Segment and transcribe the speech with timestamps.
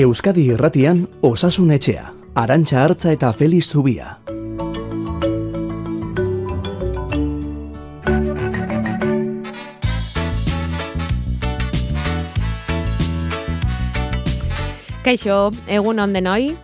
[0.00, 4.14] Euskadi Irratian Osasun Etxea, Arantxa Hartza eta Feliz Zubia.
[15.04, 16.56] Kaixo, egun onden hoi.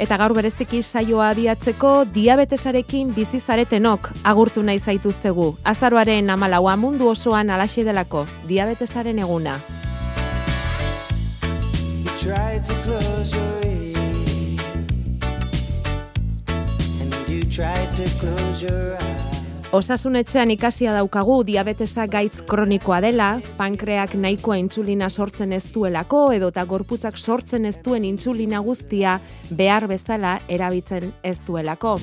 [0.00, 5.52] Eta gaur bereziki saioa abiatzeko diabetesarekin bizi zaretenok agurtu nahi zaituztegu.
[5.64, 9.60] Azaroaren amalaua mundu osoan alaxe delako, diabetesaren eguna.
[12.24, 14.58] Tried to close your ears,
[17.02, 19.42] and you tried to close your eyes.
[19.76, 27.18] Osasunetxean ikasia daukagu diabetesa gaitz kronikoa dela, pankreak nahikoa intsulina sortzen ez duelako edota gorputzak
[27.18, 29.18] sortzen ez duen intsulina guztia
[29.50, 31.98] behar bezala erabitzen ez duelako.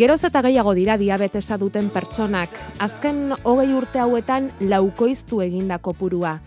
[0.00, 6.38] Geroz eta gehiago dira diabetesa duten pertsonak, azken hogei urte hauetan laukoiztu egindako purua.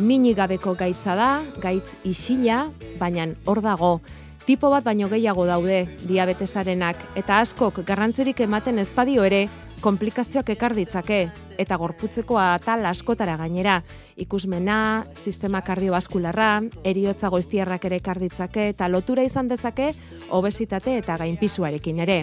[0.00, 1.26] Mini gabeko gaitza da,
[1.60, 3.90] gaitz isila, baina hor dago,
[4.46, 9.42] tipo bat baino gehiago daude diabetesarenak, eta askok garrantzirik ematen ezpadio ere,
[9.82, 11.26] komplikazioak ekar ditzake,
[11.60, 13.80] eta gorputzeko atal askotara gainera,
[14.16, 19.90] ikusmena, sistema kardiobaskularra, eriotza goiztiarrak ere ekar ditzake, eta lotura izan dezake,
[20.30, 22.18] obesitate eta gainpisuarekin ere.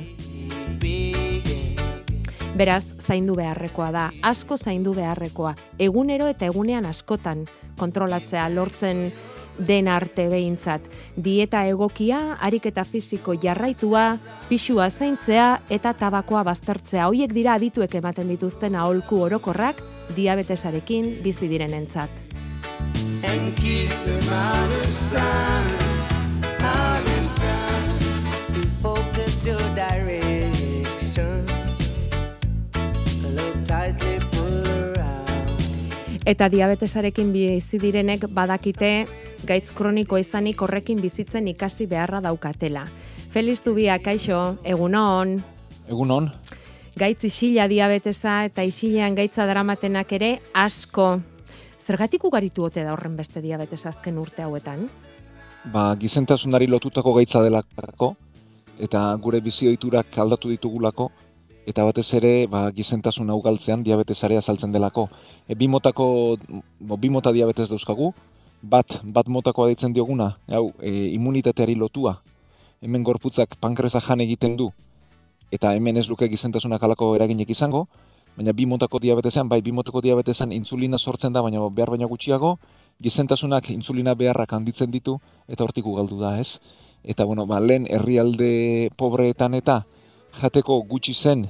[2.59, 7.45] Beraz, zaindu beharrekoa da, asko zaindu beharrekoa, egunero eta egunean askotan
[7.79, 9.05] kontrolatzea lortzen
[9.59, 10.81] den arte behintzat.
[11.15, 14.17] Dieta egokia, ariketa fisiko jarraitua,
[14.49, 17.07] pixua zaintzea eta tabakoa baztertzea.
[17.07, 19.83] Hoiek dira adituek ematen dituzten aholku orokorrak
[20.15, 22.09] diabetesarekin bizi direnentzat.
[28.79, 31.43] Focus your direction.
[33.35, 36.23] Look tightly, pull around.
[36.25, 39.05] Eta diabetesarekin bizi direnek badakite
[39.47, 42.85] gaitz kroniko izanik horrekin bizitzen ikasi beharra daukatela.
[43.29, 45.37] Feliz Tubia, kaixo, egunon.
[45.87, 46.31] Egunon,
[46.99, 51.21] Gaitz isila diabetesa eta isilean gaitza dramatenak ere asko.
[51.85, 54.89] Zergatik ugaritu ote da horren beste diabetesa azken urte hauetan?
[55.65, 58.13] ba, gizentasunari lotutako gaitza delako,
[58.79, 61.09] eta gure bizi ohiturak aldatu ditugulako,
[61.67, 65.09] eta batez ere ba, gizentasun hau galtzean diabetesarea saltzen delako.
[65.47, 66.37] E, bi motako,
[66.79, 68.13] bi mota diabetes dauzkagu,
[68.61, 72.19] bat, bat motakoa deitzen dioguna, hau, e, immunitateari lotua.
[72.81, 74.69] Hemen gorputzak pankresa jan egiten du,
[75.51, 77.87] eta hemen ez luke gizentasunak alako eraginek izango,
[78.37, 82.57] baina bi motako diabetesean, bai bi motako diabetesean insulina sortzen da, baina behar baina gutxiago,
[83.01, 86.59] gizentasunak insulina beharrak handitzen ditu, eta hortik galdu da, ez?
[87.03, 89.85] Eta, bueno, ba, lehen herrialde pobreetan eta
[90.41, 91.47] jateko gutxi zen,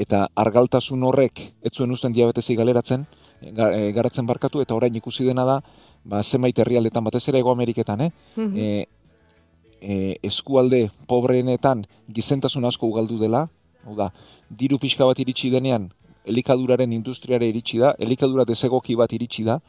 [0.00, 3.04] eta argaltasun horrek ez zuen usten diabetesi galeratzen,
[3.52, 5.60] ga- e, garatzen barkatu, eta orain ikusi dena da,
[6.04, 8.10] ba, zenbait herrialdetan, batez ere Ego Ameriketan, eh?
[8.36, 8.56] Mhm.
[8.56, 8.88] e,
[9.80, 13.48] e, eskualde pobreenetan gizentasun asko ugaldu dela,
[13.86, 14.12] hau da,
[14.50, 15.90] diru pixka bat iritsi denean,
[16.24, 19.60] elikaduraren industriare iritsi da, elikadura desegoki bat iritsi da,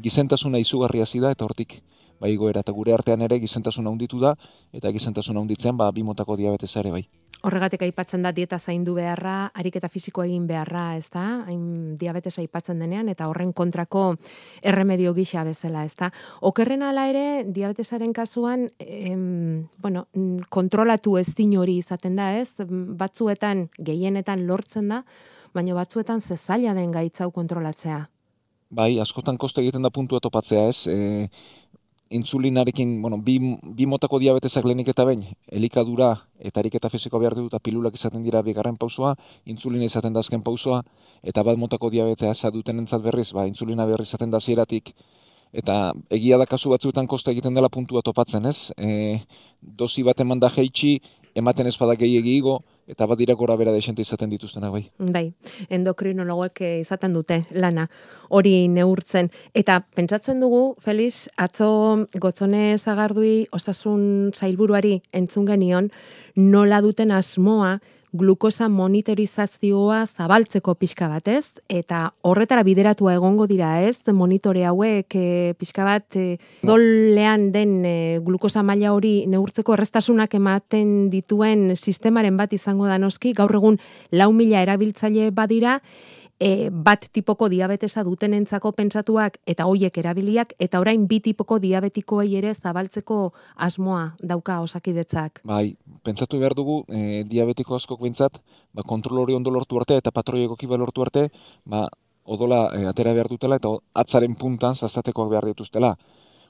[0.00, 1.82] gizentasuna izugarria da eta hortik
[2.20, 4.34] bai goera eta gure artean ere gizentasuna handitu da
[4.72, 7.04] eta gizentasuna handitzean ba bi motako diabetesa ere bai.
[7.40, 11.24] Horregatik aipatzen da dieta zaindu beharra, ariketa fisiko egin beharra, ez da?
[11.48, 14.02] Hain diabetesa aipatzen denean, eta horren kontrako
[14.60, 16.10] erremedio gisa bezala, ez da?
[16.50, 20.06] Okerren ala ere, diabetesaren kasuan, em, bueno,
[20.50, 22.52] kontrolatu ezin hori izaten da, ez?
[23.00, 25.04] Batzuetan, gehienetan lortzen da,
[25.54, 28.04] baina batzuetan zezaila den gaitzau kontrolatzea.
[28.70, 30.86] Bai, askotan koste egiten da puntua topatzea, ez?
[30.86, 31.26] E,
[32.10, 36.10] insulinarekin, bueno, bi, bi motako diabetesak lehenik eta behin, elikadura
[36.42, 39.14] eta ariketa fisiko behar du eta pilulak izaten dira bigarren pausoa,
[39.46, 40.82] insulina izaten da azken pausoa,
[41.22, 44.92] eta bat motako diabetea dutenentzat berriz, ba, insulina berriz izaten da zieratik,
[45.52, 48.72] eta egia da kasu batzuetan koste egiten dela puntua topatzen, ez?
[48.76, 49.20] E,
[49.62, 50.98] dosi bat eman da jeitsi,
[51.34, 52.60] ematen ez bada gehiegi igo,
[52.90, 54.82] eta bat dira gora bera desente izaten dituztenak bai.
[54.98, 55.24] Bai,
[55.70, 57.86] endokrinologoek eh, izaten dute lana
[58.28, 59.30] hori neurtzen.
[59.54, 61.70] Eta pentsatzen dugu, Feliz, atzo
[62.20, 65.90] gotzone zagardui osasun zailburuari entzun genion,
[66.36, 67.78] nola duten asmoa
[68.12, 75.84] glukosa monitorizazioa zabaltzeko pixka batez, eta horretara bideratua egongo dira ez, monitore hauek e, pixka
[75.86, 82.86] bat e, dolean den e, glukosa maila hori neurtzeko errestasunak ematen dituen sistemaren bat izango
[82.90, 83.78] da noski, gaur egun
[84.10, 85.80] lau mila erabiltzaile badira,
[86.40, 92.54] e, bat tipoko diabetesa dutenentzako pentsatuak eta hoiek erabiliak eta orain bi tipoko diabetikoei ere
[92.54, 93.20] zabaltzeko
[93.56, 95.42] asmoa dauka osakidetzak.
[95.44, 98.40] Bai, pentsatu behar dugu, e, diabetiko askok behintzat,
[98.72, 101.28] ba, kontrol hori ondo lortu arte eta patroi egoki lortu arte,
[101.64, 101.88] ba,
[102.24, 105.96] odola e, atera behar dutela eta atzaren puntan zaztatekoak behar dituztela.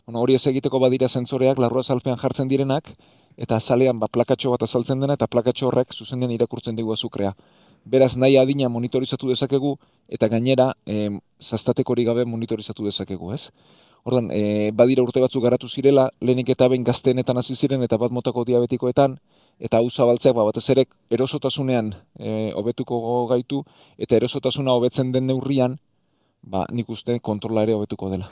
[0.07, 2.95] Bueno, hori ez egiteko badira sentzoreak larrua zalpean jartzen direnak,
[3.37, 7.35] eta azalean ba, plakatxo bat azaltzen dena, eta plakatxo horrek zuzenean irakurtzen dugu azukrea.
[7.85, 9.77] Beraz, nahi adina monitorizatu dezakegu,
[10.09, 11.09] eta gainera, e,
[11.41, 13.51] zaztateko hori gabe monitorizatu dezakegu, ez?
[14.05, 18.13] Ordan, e, badira urte batzuk garatu zirela, lehenik eta ben gaztenetan hasi ziren eta bat
[18.13, 19.19] motako diabetikoetan,
[19.61, 23.65] eta hau zabaltzeak ba, batez ere erosotasunean e, hobetuko gaitu,
[23.99, 25.79] eta erosotasuna hobetzen den neurrian,
[26.43, 28.31] ba, nik uste kontrola ere hobetuko dela.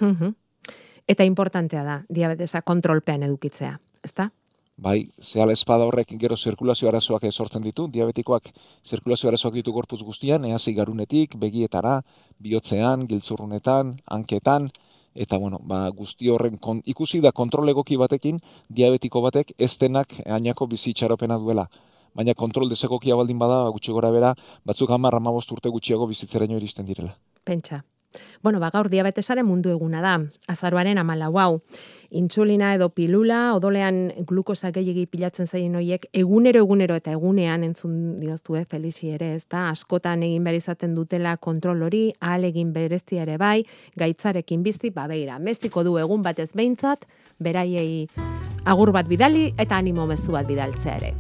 [1.09, 4.31] Eta importantea da, diabetesa kontrolpean edukitzea, ezta?
[4.79, 8.45] Bai, zehala espada horrek gero zirkulazio arazoak sortzen ditu, diabetikoak
[8.87, 11.97] zirkulazio arazoak ditu gorputz guztian, ehasi garunetik, begietara,
[12.39, 14.71] bihotzean, giltzurrunetan, hanketan,
[15.15, 18.39] eta bueno, ba, guzti horren kon, ikusi da kontrol egoki batekin,
[18.71, 21.67] diabetiko batek ez denak ainako bizitxaropena duela.
[22.15, 24.35] Baina kontrol desegokia baldin bada, gutxi gora bera,
[24.65, 27.17] batzuk hamar amabost urte gutxiago bizitzeraino iristen direla.
[27.45, 27.83] Pentsa.
[28.43, 30.15] Bueno, ba, gaur diabetesaren mundu eguna da.
[30.49, 31.61] Azaroaren amala, wow.
[32.11, 38.57] Intsulina edo pilula, odolean glukosa gehiagi pilatzen zaien hoiek, egunero, egunero eta egunean entzun dioztu,
[38.57, 43.27] eh, Felixi ere, ez da, askotan egin behar izaten dutela kontrol hori, ahal egin bereztia
[43.27, 43.67] ere bai,
[43.97, 47.05] gaitzarekin bizi, ba, beira, meziko du egun batez behintzat,
[47.39, 48.07] beraiei
[48.65, 51.13] agur bat bidali eta animo mezu bat bidaltzea ere.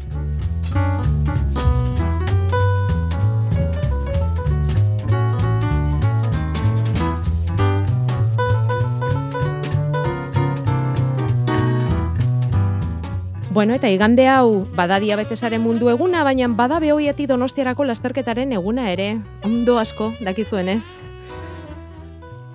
[13.59, 19.09] Bueno, eta igande hau bada diabetesaren mundu eguna, baina bada behoieti donostiarako lasterketaren eguna ere.
[19.43, 20.85] Ondo asko, dakizuenez.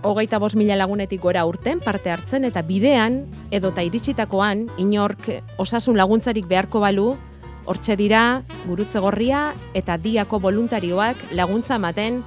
[0.08, 3.18] Hogeita bos mila lagunetik gora urten parte hartzen eta bidean
[3.52, 5.28] edota iritsitakoan inork
[5.60, 7.18] osasun laguntzarik beharko balu,
[7.66, 8.24] hortxe dira
[8.64, 12.24] gurutze gorria eta diako voluntarioak laguntza ematen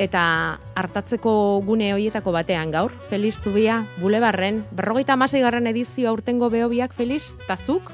[0.00, 0.24] eta
[0.72, 2.96] hartatzeko gune hoietako batean gaur.
[3.12, 7.92] Feliz Zubia, Bulebarren, berrogeita amasei garran edizio aurtengo behobiak Feliz, tazuk?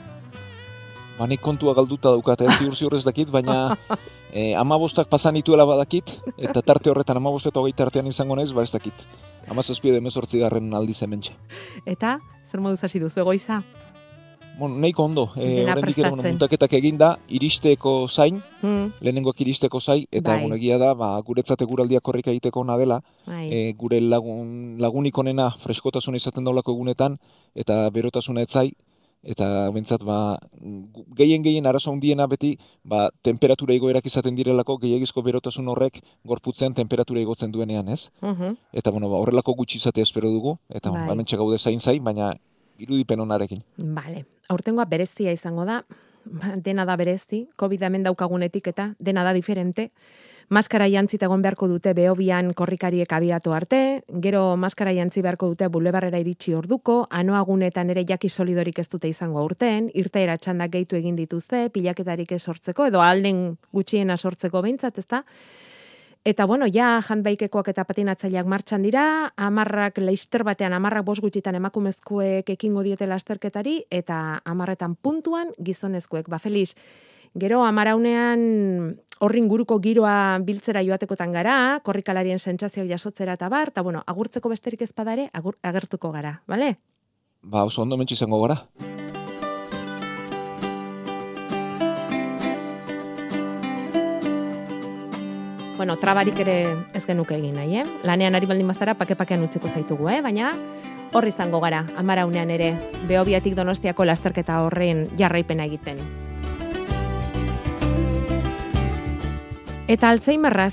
[1.22, 3.76] Ba, nik kontua galduta daukat, ez ziur ziur ez dakit, baina
[4.34, 8.64] eh, amabostak pasan ituela badakit, eta tarte horretan amabost eta hogeita artean izango naiz, ba
[8.66, 9.04] ez dakit.
[9.46, 11.36] Amazazpide emezortzi garren aldiz hementxe.
[11.86, 12.16] Eta,
[12.50, 13.60] zer moduz hasi duzu egoiza?
[14.58, 20.08] Bueno, nahiko ondo, Dena oraindik ere, bueno, muntaketak eginda, iristeko zain, Hmm, lehenengoak iristeko zai,
[20.10, 20.50] eta Bai.
[20.58, 23.46] egia da, ba, guretzate guraldiak korrika egiteko ona dela, bai.
[23.46, 27.20] e, gure lagun, lagunik onena freskotasuna izaten daulako egunetan,
[27.54, 28.72] eta berotasuna etzai,
[29.22, 30.38] eta bentsat, ba,
[31.16, 37.20] gehien gehien arazo handiena beti, ba, temperatura igoerak izaten direlako, gehiagizko berotasun horrek gorputzean temperatura
[37.20, 38.10] igotzen duenean, ez?
[38.20, 38.56] Mhm.
[38.72, 41.06] Eta, bueno, ba, horrelako gutxi izatea espero dugu, eta, Bai.
[41.06, 42.32] ba, hementxe gaude zain zain, baina
[42.78, 43.62] irudipen onarekin.
[43.76, 44.24] Vale.
[44.48, 45.84] Aurtengoa berezia izango da,
[46.24, 49.90] Ba, dena da berezi, COVID hemen daukagunetik eta dena da diferente.
[50.50, 56.18] Maskara jantzita egon beharko dute behobian korrikariek abiatu arte, gero maskara jantzi beharko dute bulebarrera
[56.18, 61.68] iritsi orduko, anoagunetan ere jaki solidorik ez dute izango aurten, irteera txandak gehitu egin dituzte,
[61.72, 65.22] pilaketarik ez sortzeko, edo alden gutxiena sortzeko behintzat, ezta?
[66.24, 72.52] Eta bueno, ja handbaikekoak eta patinatzaileak martxan dira, amarrak leister batean amarrak bos gutxitan emakumezkoek
[72.54, 76.30] ekingo diete lasterketari, eta amarretan puntuan gizonezkoek.
[76.30, 76.76] Ba, Felix,
[77.38, 84.02] gero amaraunean horrin guruko giroa biltzera joatekotan gara, korrikalarien sentsazioak jasotzera eta bar, eta bueno,
[84.06, 86.76] agurtzeko besterik ez bada ere, agur, agertuko gara, bale?
[87.42, 88.62] Ba, oso ondo mentxe izango gara.
[95.76, 96.56] Bueno, trabarik ere
[96.94, 97.86] ez genuke egin nahi, eh?
[98.06, 100.20] Lanean ari baldin bazara pake-pakean utziko zaitugu, eh?
[100.22, 100.52] Baina
[101.12, 102.74] hor izango gara, amaraunean ere,
[103.08, 105.98] behobiatik donostiako lasterketa horren jarraipena egiten.
[109.92, 110.72] Eta Alzheimerraz,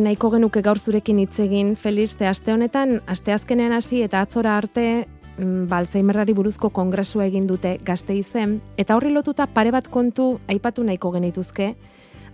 [0.00, 5.06] nahiko genuke gaur zurekin hitz egin, Felix, ze aste honetan, asteazkenean hasi eta atzora arte,
[5.36, 10.84] mm, ba, Alzheimerrari buruzko kongresua egin dute gazteizen, eta horri lotuta pare bat kontu aipatu
[10.88, 11.74] nahiko genituzke,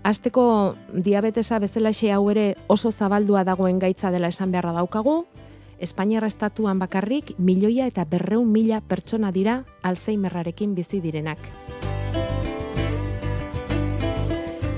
[0.03, 5.25] Azteko diabetesa bezalaxe hau ere oso zabaldua dagoen gaitza dela esan beharra daukagu,
[5.79, 11.39] Espainiarra estatuan bakarrik milioia eta berreun mila pertsona dira Alzheimerrarekin bizi direnak.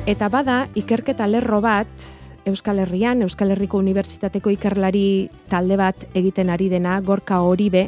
[0.04, 1.88] Eta bada, ikerketa lerro bat,
[2.44, 7.86] Euskal Herrian, Euskal Herriko Unibertsitateko ikerlari talde bat egiten ari dena, gorka horibe,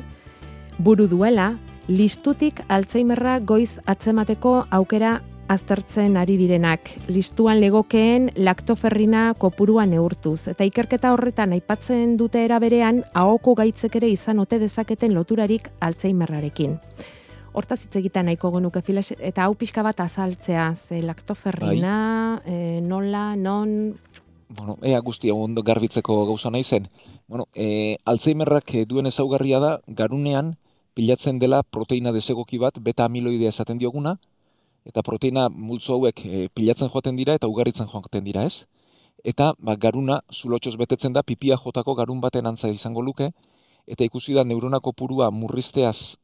[0.79, 1.51] buru duela,
[1.89, 5.19] listutik Alzheimerra goiz atzemateko aukera
[5.53, 6.89] aztertzen ari direnak.
[7.13, 10.49] Listuan legokeen laktoferrina kopurua neurtuz.
[10.55, 16.79] Eta ikerketa horretan aipatzen dute era berean, ahoko gaitzek ere izan ote dezaketen loturarik Alzheimerrarekin.
[17.57, 21.97] Hortaz hitz egiten nahiko genuke filas, eta hau pixka bat azaltzea, ze laktoferrina,
[22.45, 23.95] e, nola, non,
[24.49, 26.89] Bueno, ea guztia ondo garbitzeko gauza nahi zen.
[27.27, 30.53] Bueno, e, Alzheimerrak eh, duen ezaugarria da, garunean
[30.95, 34.15] pilatzen dela proteina desegoki bat, beta amiloidea esaten dioguna,
[34.87, 38.67] eta proteina multzo hauek e, pilatzen joaten dira eta ugarritzen joaten dira, ez?
[39.25, 43.33] Eta ba, garuna zulotxoz betetzen da, pipia jotako garun baten antza izango luke,
[43.87, 46.17] eta ikusi da neurona kopurua murrizteaz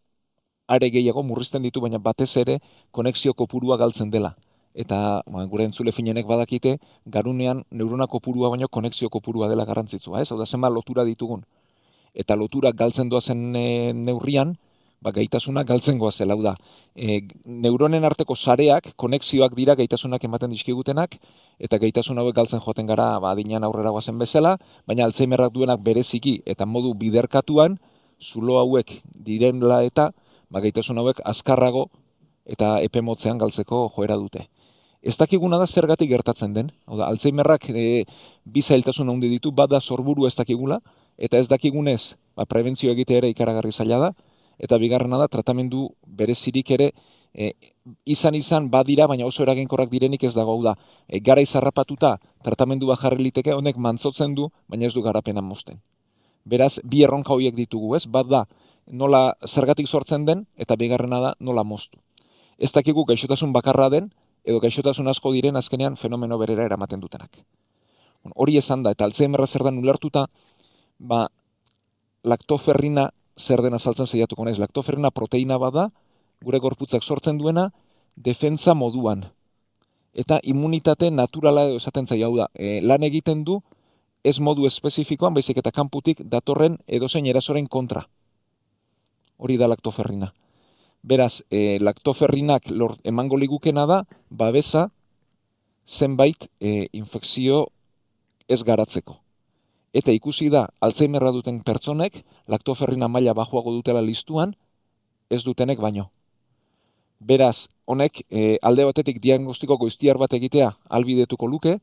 [0.76, 2.58] are gehiago murrizten ditu, baina batez ere
[2.90, 4.34] konexio kopurua galtzen dela
[4.74, 10.30] eta ba, gure entzule finenek badakite, garunean neurona kopurua baino konexio kopurua dela garrantzitsua, ez?
[10.32, 11.44] Hau da, zenba lotura ditugun.
[12.14, 14.56] Eta lotura galtzen doazen e, neurrian,
[15.02, 16.54] ba, gaitasuna galtzen goazela, hau da.
[16.96, 21.18] E, neuronen arteko sareak, konexioak dira gaitasunak ematen dizkigutenak,
[21.58, 26.40] eta gaitasun hauek galtzen joaten gara, ba, adinean aurrera goazen bezala, baina alzheimerrak duenak bereziki,
[26.46, 27.78] eta modu biderkatuan,
[28.22, 30.12] zulo hauek direnla eta,
[30.52, 31.88] ba, gaitasun hauek azkarrago,
[32.44, 34.48] eta epemotzean galtzeko joera dute
[35.02, 36.70] ez dakiguna da zergatik gertatzen den.
[36.86, 38.04] Hau da, Alzheimerrak e,
[38.44, 40.78] bi zailtasun handi ditu, bada zorburu ez dakigula,
[41.18, 44.12] eta ez dakigunez, ba, prebentzio egite ere ikaragarri zaila da,
[44.62, 46.92] eta bigarrena da, tratamendu berezirik ere,
[47.34, 47.50] e,
[48.06, 50.76] izan izan badira, baina oso eraginkorrak direnik ez dago, hau da,
[51.08, 52.16] e, gara izarrapatuta,
[52.46, 55.82] tratamendu bat jarri liteke, honek mantzotzen du, baina ez du garapenan mosten.
[56.46, 58.06] Beraz, bi erronka horiek ditugu, ez?
[58.06, 58.46] Bat da,
[58.86, 61.98] nola zergatik sortzen den, eta bigarrena da, nola moztu.
[62.58, 64.12] Ez dakigu gaixotasun bakarra den,
[64.44, 67.42] edo gaixotasun asko diren azkenean fenomeno berera eramaten dutenak.
[68.34, 70.26] Hori esan da, eta Alzheimerra zer den ulertuta,
[70.98, 71.26] ba,
[72.22, 74.58] laktoferrina zer den azaltzen zeiatuko naiz.
[74.58, 75.88] Laktoferrina proteina bada,
[76.42, 77.70] gure gorputzak sortzen duena,
[78.16, 79.24] defentza moduan.
[80.12, 82.48] Eta immunitate naturala edo esaten zaila hau da.
[82.54, 83.62] E, lan egiten du,
[84.22, 88.04] ez modu espezifikoan, baizik eta kanputik datorren edozein erasoren kontra.
[89.42, 90.28] Hori da laktoferrina.
[91.02, 94.84] Beraz, e, laktoferrinak lor, emango ligukena da, babesa
[95.88, 97.64] zenbait e, infekzio
[98.46, 99.18] ez garatzeko.
[99.92, 104.54] Eta ikusi da, Alzheimerra duten pertsonek, laktoferrina maila bajuago dutela listuan,
[105.28, 106.06] ez dutenek baino.
[107.18, 111.80] Beraz, honek e, alde batetik diagnostiko goiztiar bat egitea albidetuko luke,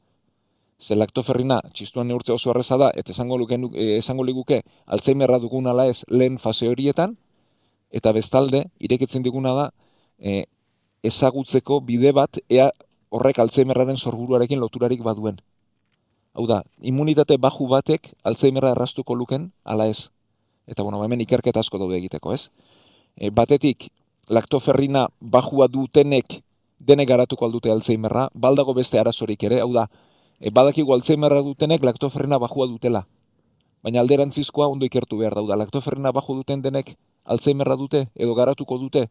[0.79, 5.67] ze laktoferrina txistuan neurtze oso arreza da, eta esango, luke, e, esango liguke Alzheimerra dugun
[5.67, 7.17] ala ez lehen fase horietan,
[7.91, 9.69] eta bestalde, ireketzen diguna da,
[10.19, 10.43] e,
[11.03, 12.69] ezagutzeko bide bat, ea
[13.09, 15.39] horrek Alzheimerraren sorburuarekin loturarik baduen.
[16.33, 20.09] Hau da, immunitate baju batek Alzheimerra errastuko luken, ala ez.
[20.69, 22.49] Eta bueno, hemen ikerketa asko daude egiteko, ez?
[23.17, 23.89] E, batetik,
[24.29, 26.43] laktoferrina bajua dutenek
[26.79, 29.87] dene garatuko aldute Alzheimerra, baldago beste arazorik ere, hau da,
[30.39, 33.07] e, badakigu Alzheimerra dutenek laktoferrina bajua dutela.
[33.83, 36.93] Baina alderantzizkoa ondo ikertu behar dauda, laktoferrina baju duten denek
[37.29, 39.05] Alzheimerra dute edo garatuko dute.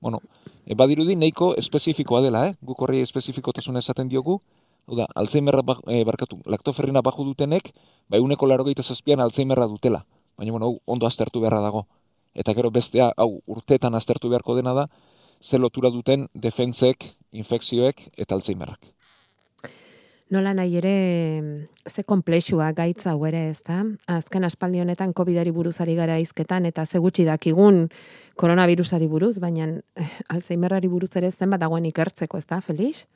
[0.00, 0.20] Bueno,
[0.64, 2.54] e, badirudi nahiko espezifikoa dela, eh?
[2.64, 4.40] Guk horri espezifikotasun esaten diogu.
[4.88, 7.72] Hau da, Alzheimerra ba, e, barkatu, laktoferrina baju dutenek,
[8.08, 10.06] bai uneko laro zazpian Alzheimerra dutela.
[10.36, 11.86] Baina, bueno, ondo aztertu beharra dago.
[12.34, 14.88] Eta gero bestea, hau, urteetan aztertu beharko dena da,
[15.42, 18.80] ze lotura duten defentzek, infekzioek eta Alzheimerrak.
[20.30, 23.80] Nola nahi ere, ze komplexua gaitza hau ere, ez da?
[24.14, 27.88] Azken aspaldi honetan COVID-ari buruzari gara izketan, eta ze gutxi dakigun
[28.38, 29.66] koronavirusari buruz, baina
[29.98, 33.08] eh, Alzheimerrari buruz ere zen bat dagoen ikertzeko, ez da, Felix?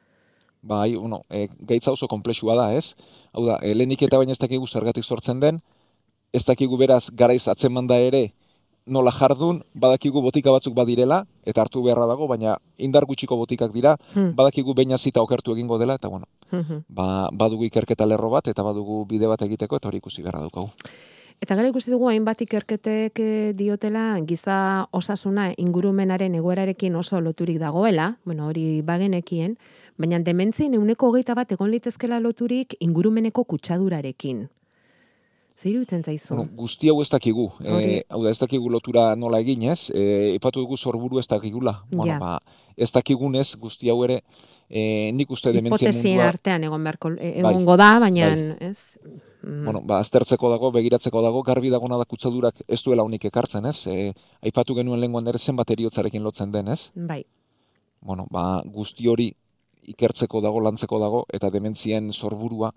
[0.66, 2.96] Bai, uno, e, gaitza oso komplexua da, ez?
[3.30, 5.62] Hau da, e, lehenik eta baina ez dakigu zergatik sortzen den,
[6.34, 8.24] ez dakigu beraz garaiz atzeman da ere,
[8.86, 13.96] nola jardun, badakigu botika batzuk badirela, eta hartu beharra dago, baina indar gutxiko botikak dira,
[14.12, 14.34] hmm.
[14.36, 16.84] badakigu baina zita okertu egingo dela, eta bueno, hmm.
[16.88, 20.70] ba, badugu ikerketa lerro bat, eta badugu bide bat egiteko, eta hori ikusi beharra dukagu.
[21.42, 28.14] Eta gara ikusi dugu hainbat ikerketek eh, diotela giza osasuna ingurumenaren egoerarekin oso loturik dagoela,
[28.24, 29.56] bueno, hori bagenekien,
[29.98, 34.46] baina dementzien euneko hogeita bat egon litezkela loturik ingurumeneko kutsadurarekin.
[35.54, 36.34] Zer iruditzen zaizu?
[36.34, 37.46] Bueno, guzti hau ez dakigu.
[37.62, 39.86] E, hau da, ez dakigu lotura nola egin, ez?
[39.94, 41.76] E, epatu dugu zorburu ez dakigula.
[41.92, 42.38] Bueno, ba,
[42.76, 44.20] ez dakigunez guzti hau ere,
[44.68, 45.92] e, nik uste dementzia mundua...
[45.92, 48.72] Hipotesien artean egon beharko, e, bai, egongo da, baina, bai.
[48.72, 48.98] ez?
[49.44, 49.60] Mm.
[49.68, 53.86] Bueno, ba, aztertzeko dago, begiratzeko dago, garbi dagona da kutsadurak ez duela unik ekartzen, ez?
[53.86, 54.10] E,
[54.42, 56.88] aipatu genuen lenguan ere zenbat eriotzarekin lotzen den, ez?
[56.96, 57.22] Bai.
[58.02, 59.30] Bueno, ba, guzti hori
[59.94, 62.72] ikertzeko dago, lantzeko dago, eta dementzien sorburua,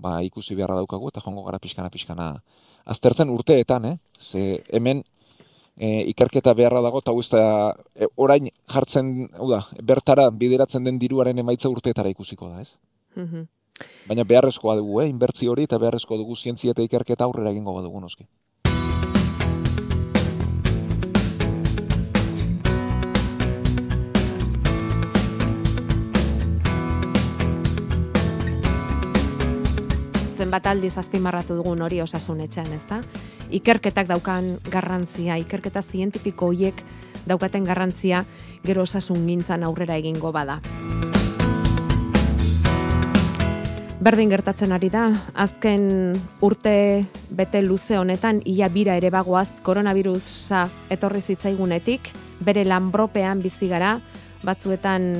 [0.00, 2.32] ba, ikusi beharra daukagu eta jongo gara pixkana pixkana
[2.84, 3.96] aztertzen urteetan, eh?
[4.18, 5.04] Ze hemen
[5.76, 7.46] e, ikerketa beharra dago eta guztia
[7.94, 12.76] e, orain jartzen, da, bertara bideratzen den diruaren emaitza urteetara ikusiko da, ez?
[13.16, 13.48] Mm
[14.08, 15.06] Baina beharrezkoa dugu, eh?
[15.08, 18.26] Inbertzi hori eta beharrezkoa dugu zientzia eta ikerketa aurrera egingo badugu noski.
[30.50, 32.96] Zenbat aldiz azpimarratu dugun hori osasun etxean, ezta?
[33.54, 36.82] Ikerketak daukan garrantzia, ikerketa zientifiko hoiek
[37.22, 38.24] daukaten garrantzia
[38.66, 40.58] gero osasun gintzan aurrera egingo bada.
[44.02, 45.04] Berdin gertatzen ari da,
[45.38, 53.70] azken urte bete luze honetan ia bira ere bagoaz koronavirusa etorri zitzaigunetik, bere lanbropean bizi
[53.70, 54.00] gara,
[54.42, 55.12] batzuetan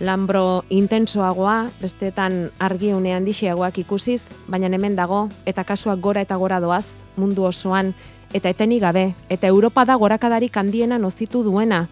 [0.00, 6.86] lanbro intensoagoa, besteetan argiune handixiagoak ikusiz, baina hemen dago eta kasuak gora eta gora doaz
[7.16, 7.94] mundu osoan
[8.34, 11.86] eta etenik gabe eta Europa da gorakadarik handiena nozitu duena.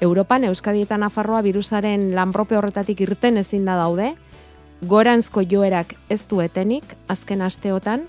[0.00, 4.14] Europan Euskadi eta Nafarroa virusaren lanbrope horretatik irten ezin da daude,
[4.86, 8.04] goranzko joerak ez du etenik azken asteotan,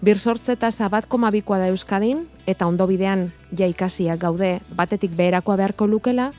[0.00, 5.10] bir sortze tasa bat koma bikoa da Euskadin, eta ondo bidean ja ikasiak gaude batetik
[5.16, 6.30] beherakoa beharko lukela,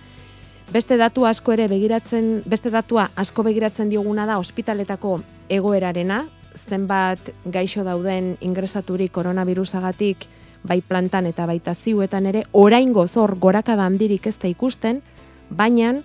[0.71, 6.25] beste datu asko ere begiratzen, beste datua asko begiratzen dioguna da ospitaletako egoerarena,
[6.69, 10.27] zenbat gaixo dauden ingresaturik koronavirusagatik,
[10.63, 15.01] bai plantan eta baita ziuetan ere, orain gozor gorakada handirik ez da ikusten,
[15.49, 15.95] baina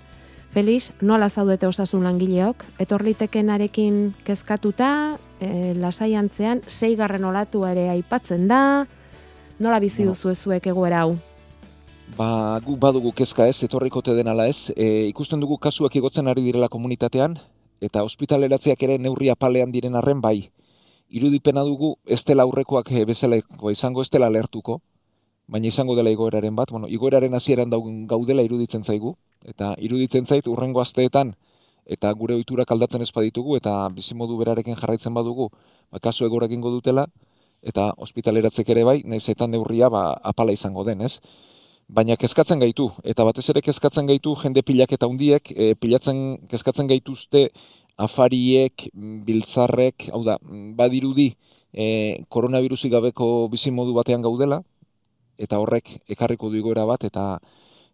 [0.54, 2.62] Felix, nola zaudete osasun langileok?
[2.78, 8.86] Etorlitekenarekin kezkatuta, e, lasaiantzean, seigarren olatu ere aipatzen da,
[9.58, 11.33] nola bizi duzu ezuek egoera hau?
[12.12, 16.42] Ba, gu badugu kezka ez, etorrikote den ala ez, e, ikusten dugu kasuak igotzen ari
[16.44, 17.38] direla komunitatean,
[17.80, 20.50] eta ospitaleratzeak ere neurri apalean diren arren bai.
[21.08, 24.82] Irudipena dugu, ez dela aurrekoak e, bezaleko izango, ez dela lertuko,
[25.48, 30.46] baina izango dela igoeraren bat, bueno, igoeraren hasieran daugun gaudela iruditzen zaigu, eta iruditzen zait
[30.46, 31.34] urrengo asteetan
[31.84, 35.50] eta gure ohiturak aldatzen ez baditugu eta bizimodu berarekin jarraitzen badugu,
[35.92, 37.06] ba kasu egora egingo dutela
[37.62, 41.20] eta ospitaleratzek ere bai, naiz eta neurria ba apala izango den, ez?
[41.88, 46.88] Baina kezkatzen gaitu eta batez ere kezkatzen gaitu jende pilak eta hundiek, e, pilatzen kezkatzen
[46.88, 47.50] gaituzte
[47.96, 48.88] afariek,
[49.26, 50.38] biltzarrek, hau da,
[50.78, 51.34] badirudi
[51.72, 54.62] e, koronavirusi gabeko bizimodu batean gaudela,
[55.38, 57.38] eta horrek ekarriko du igoera bat, eta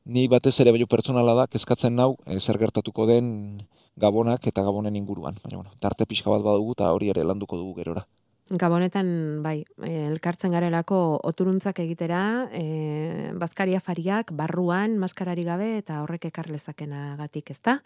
[0.06, 3.66] ni batez ere baino pertsonala da, kezkatzen nau, e, zer gertatuko den
[4.00, 5.36] gabonak eta gabonen inguruan.
[5.42, 8.06] Baina, bueno, tarte pixka bat badugu eta hori ere landuko dugu gerora.
[8.50, 16.24] Gabonetan, bai, eh, elkartzen garelako oturuntzak egitera, e, bazkaria fariak, barruan, maskarari gabe, eta horrek
[16.32, 17.78] ekarlezakena gatik, ez da?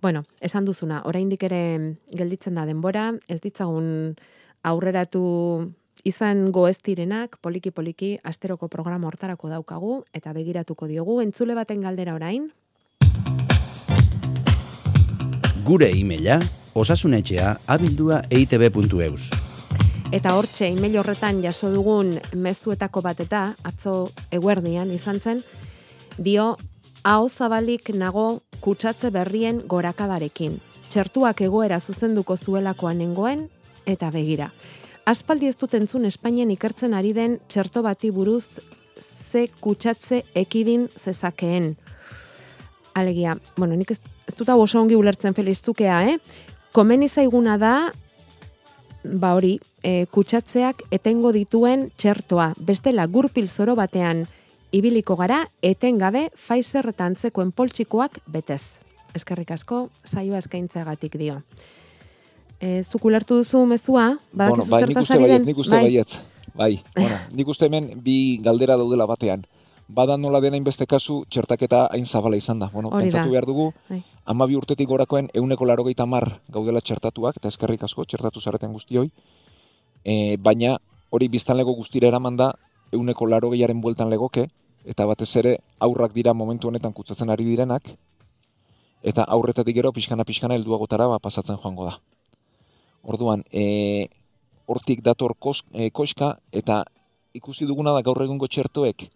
[0.00, 1.60] Bueno, esan duzuna, oraindik ere
[2.08, 4.16] gelditzen da denbora, ez ditzagun
[4.64, 12.14] aurreratu izan goez direnak, poliki-poliki, asteroko programa hortarako daukagu, eta begiratuko diogu, entzule baten galdera
[12.16, 12.48] orain.
[15.66, 16.40] Gure e-maila,
[16.72, 19.45] osasunetxea abildua eitb.eus.
[20.14, 25.40] Eta hortxe, email horretan jaso dugun mezuetako bat eta atzo eguerdian izan zen,
[26.16, 26.52] dio,
[27.02, 30.60] hau zabalik nago kutsatze berrien gorakadarekin.
[30.88, 33.48] Txertuak egoera zuzenduko zuelakoan nengoen,
[33.84, 34.52] eta begira.
[35.06, 38.46] Aspaldi ez dut entzun Espainian ikertzen ari den txerto bati buruz
[39.32, 41.74] ze kutsatze ekidin zezakeen.
[42.94, 46.18] Alegia, bueno, nik ez, ez dut hau oso ongi ulertzen feliztukea, eh?
[46.72, 47.76] Komeni zaiguna da,
[49.20, 52.52] ba hori, e, kutsatzeak etengo dituen txertoa.
[52.58, 54.26] Bestela, gurpil zoro batean
[54.74, 58.62] ibiliko gara, etengabe Pfizer eta antzekoen poltsikoak betez.
[59.16, 61.40] Eskerrik asko, saioa eskaintzeagatik dio.
[62.60, 65.46] E, zuk ulertu duzu mezua, badakizu bai, nik zertaz ari den?
[65.46, 66.18] nik uste baiet.
[66.56, 69.44] Bai, bueno, nik uste hemen bi galdera daudela batean.
[69.88, 72.70] Bada nola dena inbeste kasu, txertaketa hain zabala izan da.
[72.72, 74.02] Bueno, pentsatu behar dugu, Bai.
[74.26, 79.08] Amabi urtetik gorakoen euneko larogeita mar gaudela txertatuak, eta eskerrik asko, txertatu zareten guztioi.
[80.04, 80.76] E, baina
[81.10, 82.50] hori biztanlego guztira eraman da
[82.92, 84.48] euneko larogeiaren bueltan legoke,
[84.84, 87.88] eta batez ere aurrak dira momentu honetan kutsatzen ari direnak,
[89.02, 91.98] eta aurretatik gero pixkana-pixkana helduagotara ba, pasatzen joango da.
[93.06, 94.08] Orduan, e,
[94.66, 96.82] hortik dator kos, e, koska, eta
[97.34, 99.06] ikusi duguna da gaur egungo txertoek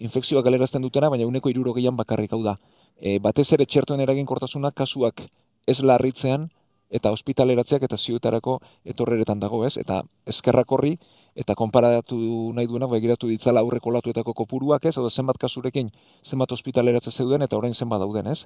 [0.00, 2.56] infekzioa galerazten dutena, baina uneko irurogeian bakarrik hau da.
[3.00, 5.24] E, batez ere txertoen eraginkortasuna kasuak
[5.66, 6.50] ez larritzean,
[6.90, 8.58] eta ospitaleratzeak eta ziuetarako
[8.92, 9.76] etorreretan dago, ez?
[9.78, 10.96] Eta eskerrak horri,
[11.38, 12.18] eta konparatu
[12.56, 14.96] nahi duena, begiratu ditzala aurreko latuetako kopuruak, ez?
[14.98, 15.88] Oda zenbat kasurekin,
[16.26, 18.44] zenbat ospitaleratze zeuden, eta orain zenbat dauden, ez?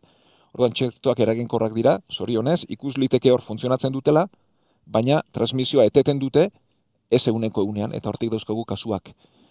[0.53, 4.29] Orduan txertoak eraginkorrak dira, zorionez, ikus liteke hor funtzionatzen dutela,
[4.87, 6.51] baina transmisioa eteten dute,
[7.11, 9.11] ez euneko eunean, eta hortik dauzkagu kasuak.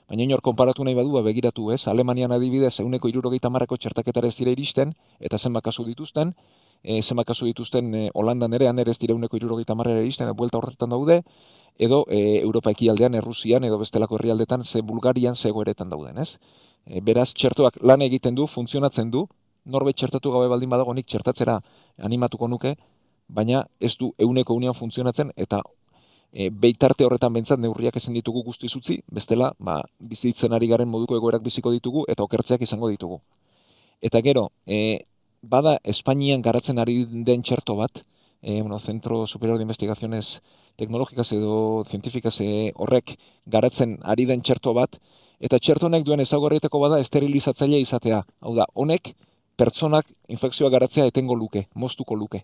[0.10, 4.36] Baina inor konparatu nahi badu, ba, begiratu ez, Alemanian adibidez, euneko irurogeita marrako txertaketara ez
[4.38, 6.34] dira iristen, eta zenbat kasu dituzten,
[6.84, 10.34] e, zenbat kasu dituzten e, Holandan ere, ere ez dira euneko irurogeita marrera iristen, e,
[10.34, 11.22] buelta horretan daude,
[11.80, 16.38] edo e, Europa ekialdean, Errusian, edo bestelako herrialdetan, ze Bulgarian, ze egoeretan dauden, ez?
[16.86, 19.28] E, beraz, txertoak lan egiten du, funtzionatzen du,
[19.66, 21.62] norbait txertatu gabe baldin badago nik txertatzera
[22.04, 22.76] animatuko nuke,
[23.28, 25.62] baina ez du euneko unean funtzionatzen, eta
[26.34, 31.16] e, beitarte horretan bentsat neurriak ezin ditugu guztiz utzi, bestela, ba, bizitzen ari garen moduko
[31.20, 33.22] egoerak biziko ditugu eta okertzeak izango ditugu.
[34.02, 35.06] Eta gero, e,
[35.42, 38.04] bada Espainian garatzen ari den txerto bat,
[38.42, 40.42] e, bueno, Centro Superior de Investigaciones
[40.76, 44.98] Teknologikaz edo Científicas e, horrek garatzen ari den txerto bat,
[45.40, 48.24] eta txerto honek duen ezagorrietako bada esterilizatzailea izatea.
[48.42, 49.14] Hau da, honek
[49.56, 52.44] pertsonak infekzioa garatzea etengo luke, moztuko luke.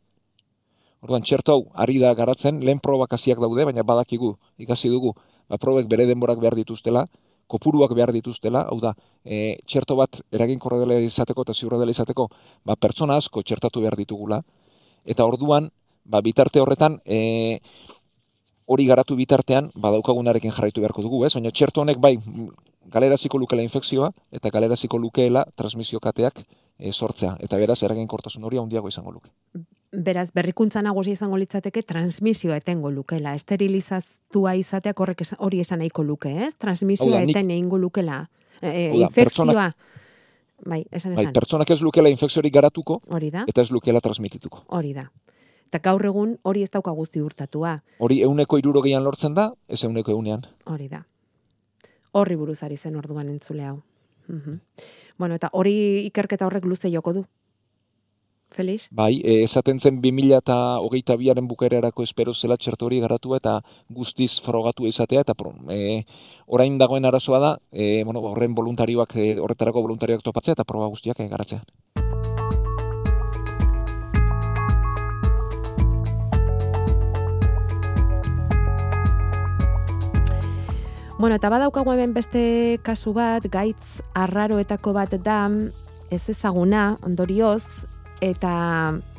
[1.00, 5.14] Orduan, txerto hau, ari da garatzen, lehen probak hasiak daude, baina badakigu, ikasi dugu,
[5.48, 7.06] ba, probek bere denborak behar dituztela,
[7.48, 8.92] kopuruak behar dituztela, hau da,
[9.24, 12.28] e, txerto bat eraginkorra dela izateko eta ziurra dela izateko,
[12.68, 14.42] ba, pertsona asko txertatu behar ditugula,
[15.08, 15.72] eta orduan,
[16.04, 17.62] ba, bitarte horretan, e,
[18.70, 21.32] hori garatu bitartean, badaukagunarekin jarraitu beharko dugu, ez?
[21.34, 22.18] Baina txerto honek bai,
[22.92, 26.44] galeraziko lukela infekzioa, eta galeraziko lukeela transmisio kateak
[26.80, 27.36] e, sortzea.
[27.40, 29.30] Eta beraz, eraginkortasun hori handiago izango luke.
[29.92, 33.34] Beraz, berrikuntza nagusi izango litzateke transmisioa etengo lukela.
[33.36, 36.56] Esterilizaztua izateak horrek hori esan nahiko luke, ez?
[36.58, 38.30] Transmisioa eten egingo lukela.
[38.62, 39.72] E, Hau da, infekzioa.
[40.66, 41.34] Bai, esan Bai, esan.
[41.34, 44.66] pertsonak ez lukela infekziorik garatuko, Hori da, eta ez lukela transmitituko.
[44.68, 45.10] hori da.
[45.70, 47.82] Eta gaur egun hori ez dauka guzti urtatua.
[48.00, 50.46] Hori euneko irurogeian lortzen da, ez euneko eunean.
[50.66, 51.06] Hori da.
[52.12, 53.82] Horri buruz ari zen orduan entzule hau.
[54.30, 54.62] Mhm.
[55.18, 57.26] Bueno, eta hori ikerketa horrek luze joko du.
[58.52, 58.88] Felix?
[58.92, 63.60] Bai, e, esaten zen 2000 eta hogeita biaren bukaerarako espero zela txerto hori garatua eta
[63.90, 66.04] guztiz frogatu izatea, eta pro, e,
[66.48, 71.20] orain dagoen arazoa da, e, bueno, horren voluntarioak, e, horretarako voluntarioak topatzea eta proba guztiak
[71.20, 71.99] e, garatzea.
[81.20, 85.50] Bueno, eta badaukagu hemen beste kasu bat, gaitz arraroetako bat da,
[86.08, 87.66] ez ezaguna, ondorioz,
[88.24, 88.52] eta,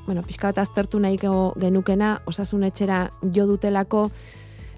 [0.06, 3.02] bueno, pixka bat aztertu nahi genukena, osasun etxera
[3.36, 4.06] jo dutelako,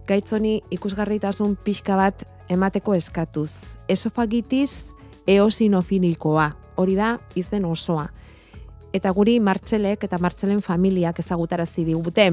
[0.09, 3.53] gaitz honi ikusgarritasun pixka bat emateko eskatuz.
[3.87, 4.91] Esofagitis
[5.31, 8.09] eosinofilikoa, hori da izen osoa.
[8.91, 12.33] Eta guri martxelek eta martxelen familiak ezagutarazi digute.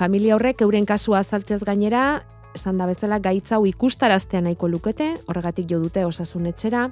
[0.00, 2.24] Familia horrek euren kasua azaltzez gainera,
[2.56, 6.88] esan da bezala gaitz hau ikustaraztea nahiko lukete, horregatik jo dute osasun etxera.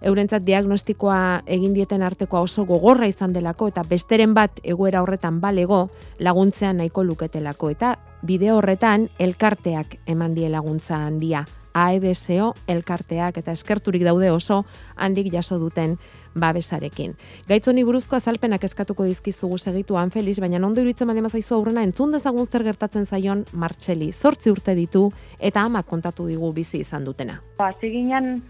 [0.00, 5.88] Eurentzat diagnostikoa egin dieten artekoa oso gogorra izan delako eta besteren bat egoera horretan balego
[6.18, 7.94] laguntzean nahiko luketelako eta
[8.24, 11.44] bideo horretan elkarteak eman die laguntza handia.
[11.74, 14.64] AEDSO elkarteak eta eskerturik daude oso
[14.96, 15.96] handik jaso duten
[16.34, 17.16] babesarekin.
[17.48, 22.12] Gaitz honi buruzko azalpenak eskatuko dizkizugu segituan Felix, baina ondo iruditzen baldin bazaizu aurrena entzun
[22.12, 24.12] dezagun zer gertatzen zaion Martxeli.
[24.12, 27.40] Zortzi urte ditu eta ama kontatu digu bizi izan dutena.
[27.58, 28.42] hasi ginen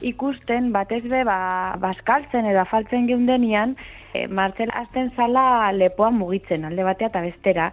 [0.00, 3.76] ikusten batez be ba, baskaltzen edo afaltzen geundenian
[4.14, 7.72] e, Martxel azten zala lepoan mugitzen alde batea eta bestera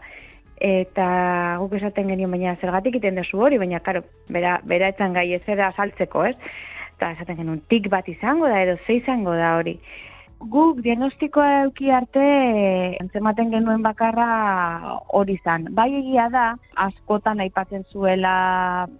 [0.61, 5.33] eta guk esaten genion baina zergatik iten dezu hori baina karo bera bera etzan gai
[5.33, 6.35] ez era saltzeko, ez?
[6.95, 9.79] Eta esaten genuen tik bat izango da edo ze izango da hori.
[10.39, 15.69] Guk diagnostikoa euki arte eh, antzematen genuen bakarra hori izan.
[15.77, 16.43] Bai egia da,
[16.85, 18.33] askotan aipatzen zuela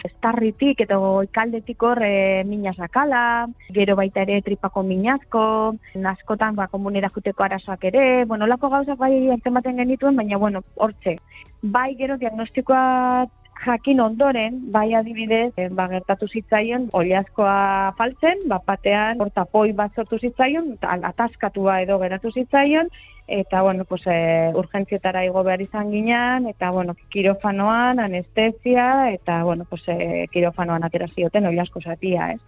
[0.08, 5.44] estarritik eta ikaldetik hor e, mina sakala, gero baita ere tripako minazko,
[6.16, 10.64] askotan ba, komunera juteko arazoak ere, bueno, lako gauzak bai egia antzematen genituen, baina bueno,
[10.76, 11.18] hortze.
[11.62, 13.28] Bai gero diagnostikoa
[13.66, 20.20] jakin ondoren, bai adibidez, eh, ba, gertatu zitzaion, oliazkoa faltzen, bat batean, hortapoi bat sortu
[20.20, 22.90] zitzaion, ataskatua edo geratu zitzaion,
[23.28, 29.66] eta, bueno, pues, e, urgentzietara igo behar izan ginen, eta, bueno, kirofanoan, anestesia, eta, bueno,
[29.70, 32.42] pues, e, kirofanoan atera zioten oliazko zatia, ez?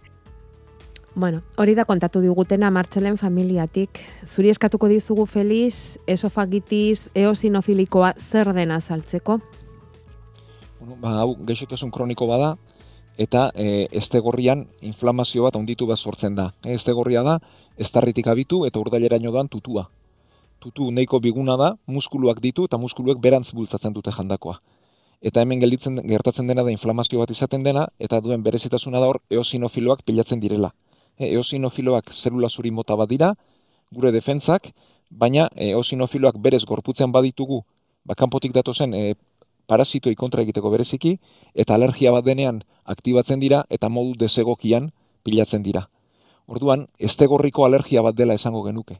[1.18, 3.98] Bueno, hori da kontatu digutena Martxelen familiatik.
[4.24, 9.40] Zuri eskatuko dizugu Felix, esofagitis, eosinofilikoa zer dena azaltzeko?
[10.96, 12.54] Ba, hau gaixotasun kroniko bada,
[13.20, 16.52] eta e, estegorrian inflamazio bat handitu bat sortzen da.
[16.64, 17.36] E, estegorria da,
[17.76, 19.88] estarritik abitu eta urdaileraino doan tutua.
[20.58, 24.58] Tutu nahiko biguna da, muskuluak ditu eta muskuluek berantz bultzatzen dute jandakoa.
[25.20, 29.20] Eta hemen gelditzen gertatzen dena da inflamazio bat izaten dena, eta duen berezitasuna da hor
[29.30, 30.72] eosinofiloak pilatzen direla.
[31.18, 33.34] E, eosinofiloak zelula zuri mota bat dira,
[33.90, 34.70] gure defentsak,
[35.10, 37.64] baina e, eosinofiloak berez gorputzen baditugu,
[38.06, 39.14] ba, kanpotik datozen e,
[39.68, 41.18] parasitoi kontra egiteko bereziki,
[41.54, 44.90] eta alergia bat denean aktibatzen dira eta modu desegokian
[45.24, 45.88] pilatzen dira.
[46.48, 48.98] Orduan, estegorriko alergia bat dela esango genuke.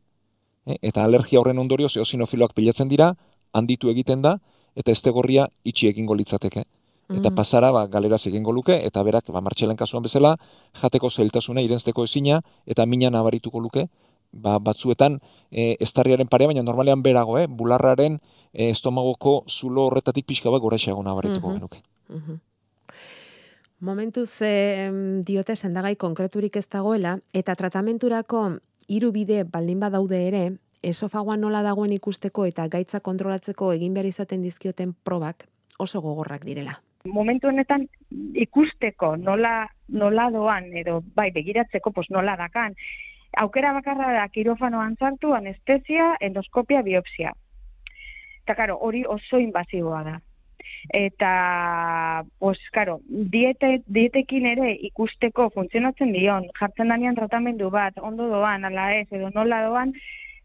[0.69, 3.15] E, eta alergia horren ondorioz eosinofiloak pilatzen dira,
[3.53, 4.37] handitu egiten da,
[4.77, 6.67] eta estegorria itxi egingo litzateke.
[7.09, 7.35] Eta Mhm.
[7.35, 10.37] pasara ba, galeraz egingo luke, eta berak, ba, martxelen kasuan bezala,
[10.83, 13.87] jateko zailtasuna irensteko ezina, eta mina nabarituko luke,
[14.33, 17.47] ba, batzuetan e, estarriaren parea, baina normalean berago, eh?
[17.49, 18.21] bularraren
[18.53, 21.55] e, estomagoko zulo horretatik pixka bat goraxeago nabarituko Mhm.
[21.57, 21.83] genuke.
[22.09, 22.41] Mhm.
[23.81, 24.91] Momentuz e,
[25.25, 30.43] diote sendagai konkreturik ez dagoela, eta tratamenturako hiru bide baldin badaude ere,
[30.83, 35.47] esofagoa nola dagoen ikusteko eta gaitza kontrolatzeko egin behar izaten dizkioten probak
[35.79, 36.81] oso gogorrak direla.
[37.05, 37.87] momentu honetan
[38.35, 42.75] ikusteko nola, nola doan, edo bai begiratzeko pos nola dakan,
[43.37, 47.33] aukera bakarra da kirofanoan sartu, anestesia, endoskopia, biopsia.
[48.45, 50.17] Eta karo, hori oso invasiboa da.
[50.95, 58.65] Eta, pues, karo, diete, dietekin ere ikusteko funtzionatzen dion, jartzen danean tratamendu bat, ondo doan,
[58.65, 59.93] ala ez, edo nola doan,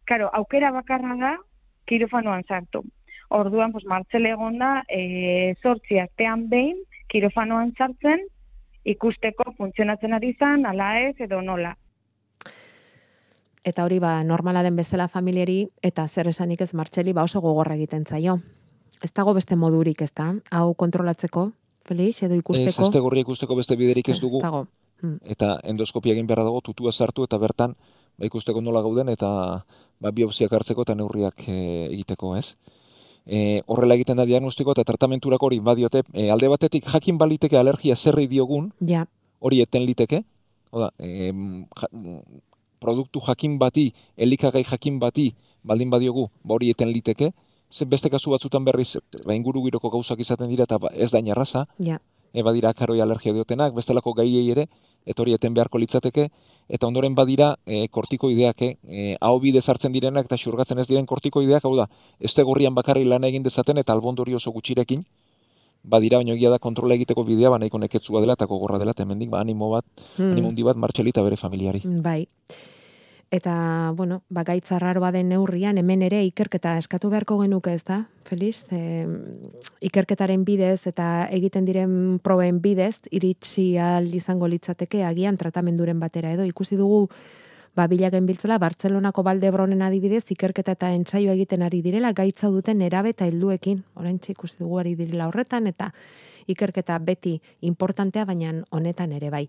[0.10, 1.34] karo, aukera bakarra da
[1.88, 2.84] kirofanoan sartu.
[3.30, 8.28] Orduan, pues, martxele egon da, e, zortzi artean behin, kirofanoan sartzen,
[8.84, 11.76] ikusteko funtzionatzen ari zan, ala ez, edo nola.
[13.64, 17.76] Eta hori ba normala den bezala familiari eta zer esanik ez martxeli ba oso gogorra
[17.76, 18.42] egiten zaio.
[19.02, 20.34] Ez dago beste modurik, ez da?
[20.52, 21.52] Hau kontrolatzeko,
[21.86, 22.84] Felix, edo Ez, ikusteko.
[22.84, 24.68] azte gorria ikusteko beste biderik ez dugu, Ez dago.
[25.02, 25.18] Mm.
[25.26, 27.74] eta endoskopia egin beharra dago, tutua sartu eta bertan
[28.18, 29.66] ba, ikusteko nola gauden eta
[30.00, 32.56] ba, biopsiak hartzeko eta neurriak e, egiteko, ez?
[33.26, 37.96] E, horrela egiten da diagnostiko eta tratamenturako hori badiote, e, alde batetik jakin baliteke alergia
[37.96, 39.06] zerri diogun, Ja,
[39.40, 40.24] hori eten liteke,
[40.72, 41.88] oda, em, ja,
[42.84, 45.32] produktu jakin bati, elikagai jakin bati,
[45.64, 47.32] baldin badiogu, ba hori eten liteke,
[47.72, 51.20] ze beste kasu batzutan berriz, ba, inguru giroko gauzak izaten dira eta ba, ez da
[51.24, 51.98] inarraza, ja.
[52.34, 54.68] e, badira akaroi alergia diotenak, bestelako gaiei ere,
[55.06, 56.28] eta hori eten beharko litzateke,
[56.70, 61.10] eta ondoren badira e, kortikoideak, e, e, hau bidez hartzen direnak eta xurgatzen ez diren
[61.10, 61.88] kortikoideak, hau da,
[62.20, 65.04] ez gorrian bakarri lan egin dezaten eta albondori oso gutxirekin,
[65.84, 69.30] badira, baina egia da kontrola egiteko bidea, ba nahiko neketzua dela eta gogorra dela, hemendik
[69.30, 69.86] ba animo bat,
[70.18, 70.32] Mm.
[70.32, 71.82] animo handi bat martxeli eta bere familiari.
[71.86, 72.28] Bai.
[73.34, 78.04] Eta, bueno, ba, gaitza raroa den neurrian, hemen ere ikerketa eskatu beharko genuke ez da,
[78.30, 78.64] Feliz?
[78.70, 79.08] E,
[79.82, 86.46] ikerketaren bidez eta egiten diren proben bidez, iritsi al izango litzateke agian tratamenduren batera edo.
[86.46, 87.08] Ikusi dugu,
[87.76, 93.14] ba, bilagen biltzela, Bartzelonako Baldebronen adibidez, ikerketa eta entsaio egiten ari direla, gaitza duten erabe
[93.14, 93.84] eta helduekin.
[93.96, 95.92] Orain ikusi dugu ari direla horretan, eta
[96.48, 99.48] ikerketa beti importantea, baina honetan ere bai.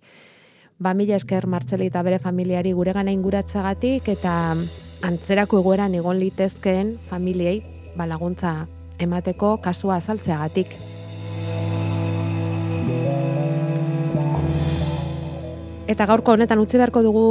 [0.79, 4.57] Ba, mila esker Martxeli eta bere familiari guregana inguratzagatik eta
[5.07, 7.61] antzerako egoeran egon litezkeen familiei
[7.95, 8.67] ba, laguntza
[8.99, 10.75] emateko kasua azaltzeagatik.
[15.85, 17.23] Eta gaurko honetan utzi beharko dugu,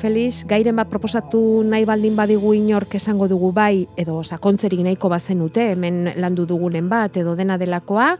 [0.00, 5.66] Felix, gairen bat proposatu nahi baldin badigu inork esango dugu bai, edo sakontzerik nahiko bazenute,
[5.74, 8.14] hemen landu dugunen bat, edo dena delakoa,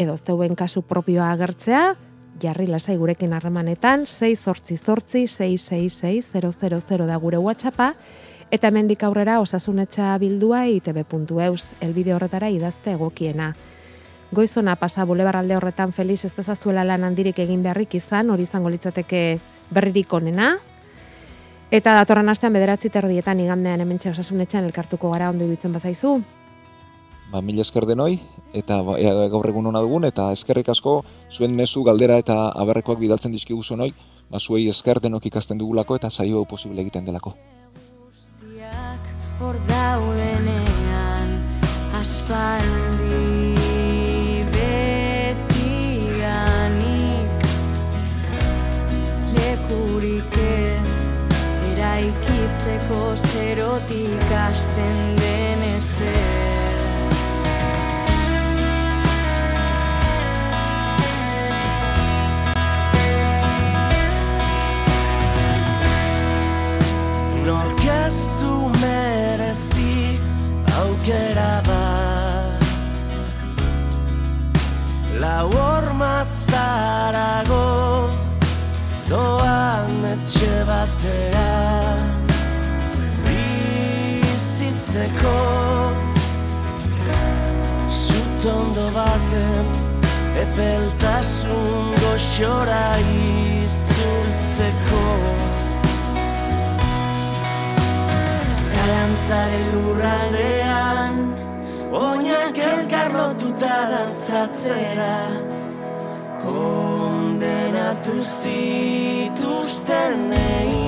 [0.00, 1.82] edo zeuen kasu propioa agertzea,
[2.40, 7.92] jarri lasai gurekin harremanetan, 6 zortzi zortzi, 666 da gure WhatsAppa,
[8.50, 13.52] eta hemendik aurrera osasunetxa bildua itb.eus, elbide horretara idazte egokiena.
[14.34, 18.68] Goizona pasa bulebar alde horretan Felix ez dezazuela lan handirik egin beharrik izan, hori izango
[18.72, 19.20] litzateke
[19.70, 20.56] berririk onena.
[21.70, 26.16] Eta datorren astean bederatzi terdietan igandean hementxe osasunetxean elkartuko gara ondo iruditzen bazaizu.
[27.30, 28.18] Ba, mila esker denoi,
[28.52, 30.98] eta ba, ea, gaur egun hona dugun, eta eskerrik asko
[31.32, 33.92] zuen mezu galdera eta aberrekoak bidaltzen dizkigu zuenoi,
[34.30, 37.34] ba, zuei esker denok ikasten dugulako eta saio hau posible egiten delako.
[39.40, 41.32] hor daudenean
[42.00, 42.93] aspaldi
[51.94, 56.80] eraikitzeko zerotik hasten den ezer.
[67.46, 70.18] Nork ez du merezi
[70.82, 72.68] aukera bat.
[75.20, 77.83] Lau horma zarago
[80.44, 81.50] etxe batera
[83.24, 85.40] Bizitzeko.
[87.88, 89.66] Zutondo baten
[90.44, 95.04] epeltasun goxora itzultzeko.
[98.66, 101.14] Zalantzaren lurraldean
[102.04, 105.16] Oinak elkarlotuta dantzatzera.
[106.44, 109.13] Kondenatu zituztenei
[109.64, 110.83] Paperezko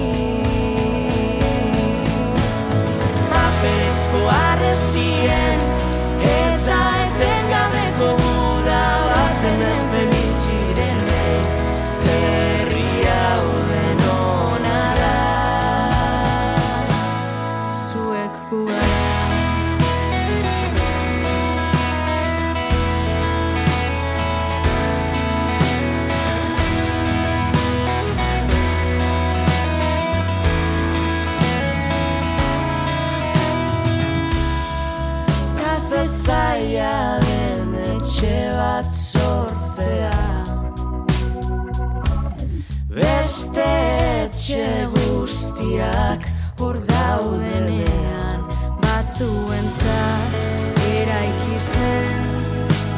[45.57, 46.21] guztiak
[46.59, 48.45] hor daudenean.
[48.83, 50.37] Batzuentzat
[50.85, 52.25] eraiki zen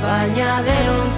[0.03, 1.11] Baina denon